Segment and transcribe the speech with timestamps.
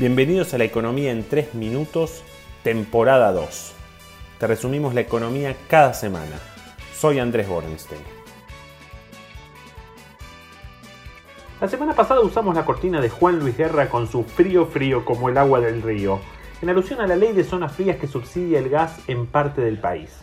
[0.00, 2.24] Bienvenidos a la economía en 3 minutos,
[2.62, 3.74] temporada 2.
[4.38, 6.38] Te resumimos la economía cada semana.
[6.94, 8.00] Soy Andrés Borenstein.
[11.60, 15.28] La semana pasada usamos la cortina de Juan Luis Guerra con su frío frío como
[15.28, 16.18] el agua del río,
[16.62, 19.76] en alusión a la ley de zonas frías que subsidia el gas en parte del
[19.76, 20.18] país.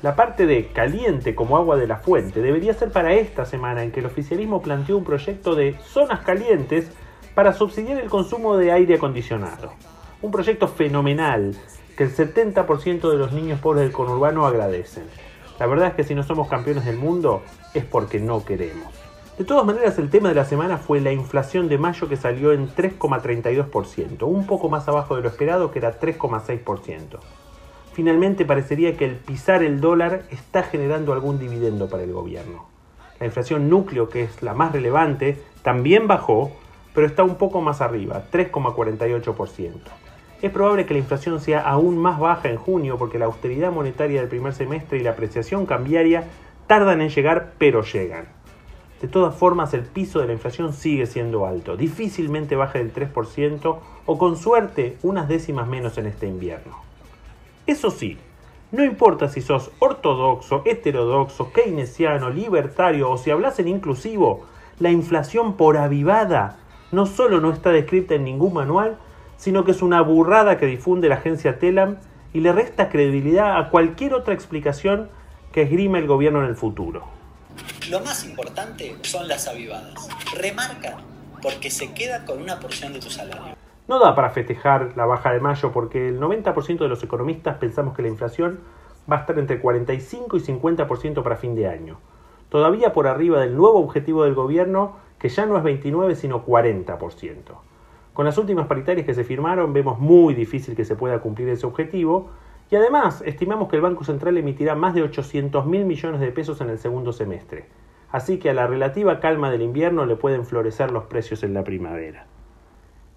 [0.00, 3.92] La parte de caliente como agua de la fuente debería ser para esta semana en
[3.92, 6.90] que el oficialismo planteó un proyecto de zonas calientes
[7.34, 9.72] para subsidiar el consumo de aire acondicionado.
[10.22, 11.56] Un proyecto fenomenal
[11.96, 15.04] que el 70% de los niños pobres del conurbano agradecen.
[15.58, 17.42] La verdad es que si no somos campeones del mundo
[17.74, 18.92] es porque no queremos.
[19.38, 22.52] De todas maneras, el tema de la semana fue la inflación de mayo que salió
[22.52, 27.18] en 3,32%, un poco más abajo de lo esperado que era 3,6%.
[27.92, 32.66] Finalmente parecería que el pisar el dólar está generando algún dividendo para el gobierno.
[33.18, 36.52] La inflación núcleo, que es la más relevante, también bajó,
[36.94, 39.72] pero está un poco más arriba, 3,48%.
[40.42, 44.20] Es probable que la inflación sea aún más baja en junio porque la austeridad monetaria
[44.20, 46.24] del primer semestre y la apreciación cambiaria
[46.66, 48.26] tardan en llegar, pero llegan.
[49.02, 53.78] De todas formas, el piso de la inflación sigue siendo alto, difícilmente baja del 3%
[54.06, 56.76] o con suerte unas décimas menos en este invierno.
[57.66, 58.18] Eso sí,
[58.72, 64.44] no importa si sos ortodoxo, heterodoxo, keynesiano, libertario o si hablas en inclusivo,
[64.78, 66.58] la inflación por avivada
[66.92, 68.98] no solo no está descrita en ningún manual,
[69.36, 71.96] sino que es una burrada que difunde la agencia Telam
[72.32, 75.08] y le resta credibilidad a cualquier otra explicación
[75.52, 77.04] que esgrima el gobierno en el futuro.
[77.90, 80.08] Lo más importante son las avivadas.
[80.36, 80.98] Remarca,
[81.42, 83.56] porque se queda con una porción de tu salario.
[83.88, 87.96] No da para festejar la baja de mayo porque el 90% de los economistas pensamos
[87.96, 88.60] que la inflación
[89.10, 91.98] va a estar entre 45 y 50% para fin de año.
[92.50, 97.38] Todavía por arriba del nuevo objetivo del gobierno que ya no es 29 sino 40%.
[98.12, 101.66] Con las últimas paritarias que se firmaron vemos muy difícil que se pueda cumplir ese
[101.66, 102.30] objetivo
[102.70, 106.60] y además estimamos que el Banco Central emitirá más de 800 mil millones de pesos
[106.60, 107.66] en el segundo semestre.
[108.10, 111.62] Así que a la relativa calma del invierno le pueden florecer los precios en la
[111.62, 112.26] primavera.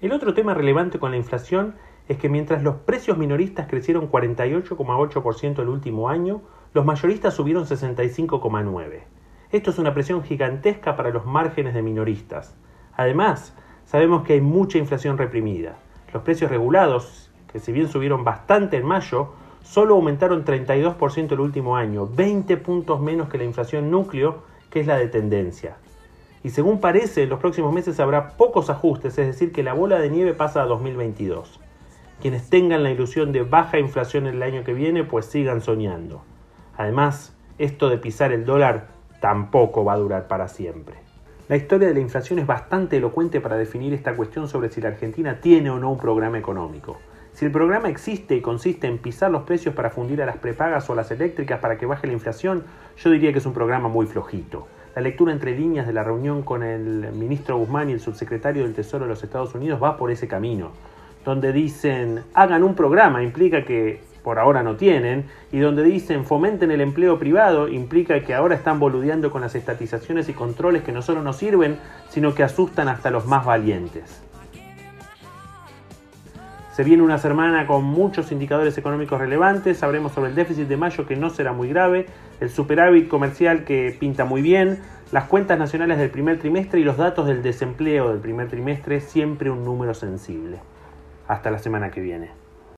[0.00, 1.74] El otro tema relevante con la inflación
[2.08, 6.42] es que mientras los precios minoristas crecieron 48,8% el último año,
[6.74, 9.02] los mayoristas subieron 65,9%.
[9.52, 12.56] Esto es una presión gigantesca para los márgenes de minoristas.
[12.96, 15.76] Además, sabemos que hay mucha inflación reprimida.
[16.12, 21.76] Los precios regulados, que si bien subieron bastante en mayo, solo aumentaron 32% el último
[21.76, 25.76] año, 20 puntos menos que la inflación núcleo, que es la de tendencia.
[26.42, 29.98] Y según parece, en los próximos meses habrá pocos ajustes, es decir, que la bola
[29.98, 31.60] de nieve pasa a 2022.
[32.20, 36.22] Quienes tengan la ilusión de baja inflación el año que viene, pues sigan soñando.
[36.76, 40.94] Además, esto de pisar el dólar tampoco va a durar para siempre.
[41.48, 44.88] La historia de la inflación es bastante elocuente para definir esta cuestión sobre si la
[44.88, 46.98] Argentina tiene o no un programa económico.
[47.32, 50.88] Si el programa existe y consiste en pisar los precios para fundir a las prepagas
[50.90, 52.64] o las eléctricas para que baje la inflación,
[52.96, 54.66] yo diría que es un programa muy flojito.
[54.96, 58.72] La lectura entre líneas de la reunión con el ministro Guzmán y el subsecretario del
[58.72, 60.70] Tesoro de los Estados Unidos va por ese camino,
[61.26, 66.72] donde dicen hagan un programa, implica que por ahora no tienen, y donde dicen fomenten
[66.72, 71.00] el empleo privado, implica que ahora están boludeando con las estatizaciones y controles que no
[71.00, 71.78] solo nos sirven,
[72.08, 74.20] sino que asustan hasta los más valientes.
[76.72, 81.06] Se viene una semana con muchos indicadores económicos relevantes, sabremos sobre el déficit de mayo
[81.06, 82.06] que no será muy grave,
[82.40, 84.80] el superávit comercial que pinta muy bien,
[85.12, 89.50] las cuentas nacionales del primer trimestre y los datos del desempleo del primer trimestre, siempre
[89.50, 90.58] un número sensible.
[91.28, 92.45] Hasta la semana que viene.